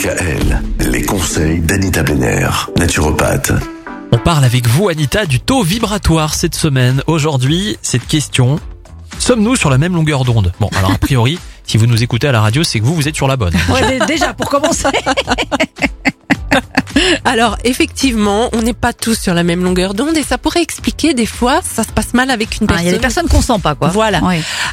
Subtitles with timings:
[0.00, 0.60] DKL,
[0.90, 2.46] les conseils d'Anita Benner,
[2.76, 3.52] naturopathe.
[4.12, 7.02] On parle avec vous, Anita, du taux vibratoire cette semaine.
[7.06, 8.60] Aujourd'hui, cette question.
[9.18, 10.52] Sommes-nous sur la même longueur d'onde?
[10.60, 13.08] Bon, alors a priori, si vous nous écoutez à la radio, c'est que vous, vous
[13.08, 13.54] êtes sur la bonne.
[13.72, 14.84] Ouais, dé- déjà, pour commencer.
[17.24, 21.12] Alors effectivement, on n'est pas tous sur la même longueur d'onde et ça pourrait expliquer
[21.12, 22.86] des fois ça se passe mal avec une Ah, Il personne.
[22.86, 23.88] y a des personnes qu'on sent pas, quoi.
[23.88, 24.20] Voilà.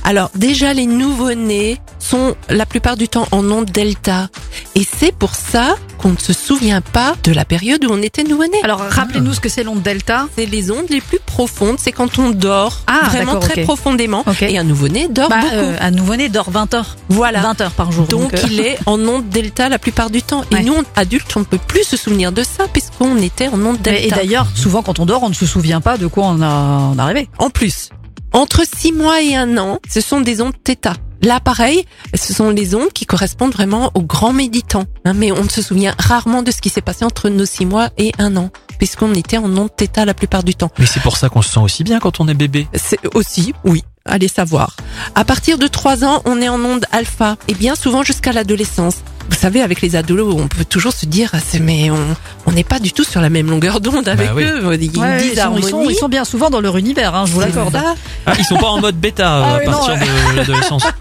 [0.05, 1.79] Alors déjà les nouveau-nés
[2.13, 4.29] sont la plupart du temps en onde delta
[4.75, 8.23] et c'est pour ça qu'on ne se souvient pas de la période où on était
[8.23, 8.57] nouveau-né.
[8.63, 10.27] Alors, rappelez-nous ce que c'est l'onde delta.
[10.37, 14.59] c'est les ondes les plus profondes, c'est quand on dort Ah, vraiment très profondément et
[14.59, 15.55] un nouveau-né dort Bah, beaucoup.
[15.55, 16.97] euh, un nouveau-né dort 20 heures.
[17.09, 17.39] voilà.
[17.41, 18.05] 20 heures par jour.
[18.05, 20.43] Donc, euh, il est en onde delta la plupart du temps.
[20.51, 20.63] Et Ouais.
[20.63, 24.01] nous, adultes, on ne peut plus se souvenir de ça puisqu'on était en onde delta.
[24.05, 26.91] Et d'ailleurs, souvent quand on dort, on ne se souvient pas de quoi on a
[26.93, 27.27] on est arrivé.
[27.39, 27.89] En plus,
[28.33, 30.93] entre 6 mois et un an, ce sont des ondes θ.
[31.23, 34.83] Là, pareil, ce sont les ondes qui correspondent vraiment aux grands méditants.
[35.05, 37.65] hein, mais on ne se souvient rarement de ce qui s'est passé entre nos 6
[37.65, 40.69] mois et un an, puisqu'on était en onde θ la plupart du temps.
[40.79, 42.67] Mais c'est pour ça qu'on se sent aussi bien quand on est bébé.
[42.73, 44.75] C'est aussi, oui, allez savoir.
[45.15, 48.95] À partir de 3 ans, on est en onde alpha, et bien souvent jusqu'à l'adolescence.
[49.29, 52.79] Vous savez, avec les ados, on peut toujours se dire, mais on on n'est pas
[52.79, 54.43] du tout sur la même longueur d'onde avec oui.
[54.43, 54.77] eux.
[54.79, 57.77] Ils, sont, ils, sont, ils sont bien souvent dans leur univers, hein, je vous l'accorde.
[58.25, 60.83] Ah, ils sont pas en mode bêta euh, Ah à oui, non, partir de l'adolescence.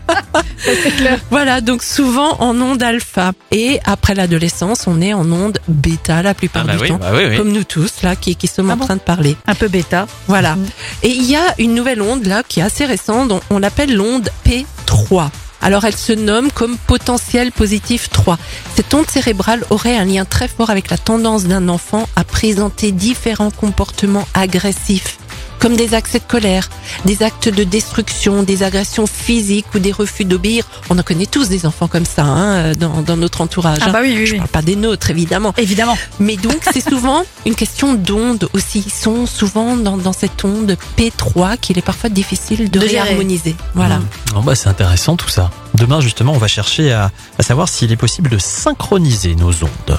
[1.31, 3.33] Voilà, donc souvent en onde alpha.
[3.50, 6.98] Et après l'adolescence, on est en onde bêta la plupart Ah bah du oui, temps.
[6.98, 7.37] bah oui, oui.
[7.37, 9.37] Comme nous tous, là, qui, qui sommes Ah en bon train de parler.
[9.47, 10.06] Un peu bêta.
[10.28, 10.55] Voilà.
[10.55, 10.67] Mhm.
[11.03, 13.33] Et il y a une nouvelle onde, là, qui est assez récente.
[13.33, 15.31] On, on l'appelle l'onde P3.
[15.62, 18.36] Alors, elle se nomme comme potentiel positif 3.
[18.74, 22.91] Cette onde cérébrale aurait un lien très fort avec la tendance d'un enfant à présenter
[22.91, 25.19] différents comportements agressifs,
[25.62, 26.68] comme des accès de colère,
[27.05, 30.64] des actes de destruction, des agressions physiques ou des refus d'obéir.
[30.91, 33.78] On en connaît tous des enfants comme ça hein, dans, dans notre entourage.
[33.82, 33.92] Ah hein.
[33.92, 34.38] bah oui, oui, Je oui.
[34.38, 35.54] parle pas des nôtres, évidemment.
[35.56, 35.96] Évidemment.
[36.19, 38.82] Mais donc, c'est souvent une question d'onde aussi.
[38.84, 43.03] Ils sont souvent dans, dans cette onde P3 qu'il est parfois difficile de, De gérer.
[43.03, 43.54] réharmoniser.
[43.75, 44.00] Voilà.
[44.34, 45.53] Bon, bah, c'est intéressant tout ça.
[45.75, 49.98] Demain, justement, on va chercher à, à savoir s'il est possible de synchroniser nos ondes.